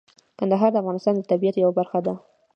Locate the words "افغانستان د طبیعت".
0.81-1.55